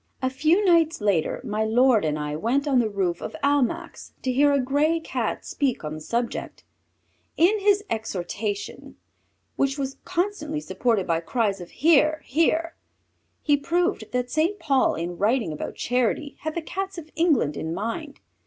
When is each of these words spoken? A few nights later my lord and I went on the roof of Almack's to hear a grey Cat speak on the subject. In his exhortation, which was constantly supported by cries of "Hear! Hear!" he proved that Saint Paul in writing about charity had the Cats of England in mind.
A 0.19 0.31
few 0.31 0.65
nights 0.65 0.99
later 0.99 1.39
my 1.43 1.63
lord 1.63 2.03
and 2.05 2.17
I 2.17 2.35
went 2.35 2.67
on 2.67 2.79
the 2.79 2.89
roof 2.89 3.21
of 3.21 3.35
Almack's 3.43 4.13
to 4.23 4.31
hear 4.31 4.51
a 4.51 4.59
grey 4.59 4.99
Cat 4.99 5.45
speak 5.45 5.83
on 5.83 5.93
the 5.93 6.01
subject. 6.01 6.63
In 7.37 7.59
his 7.59 7.83
exhortation, 7.87 8.95
which 9.57 9.77
was 9.77 9.97
constantly 10.03 10.59
supported 10.59 11.05
by 11.05 11.19
cries 11.19 11.61
of 11.61 11.69
"Hear! 11.69 12.23
Hear!" 12.25 12.73
he 13.43 13.55
proved 13.55 14.11
that 14.11 14.31
Saint 14.31 14.57
Paul 14.57 14.95
in 14.95 15.19
writing 15.19 15.53
about 15.53 15.75
charity 15.75 16.35
had 16.39 16.55
the 16.55 16.63
Cats 16.63 16.97
of 16.97 17.11
England 17.15 17.55
in 17.55 17.71
mind. 17.71 18.21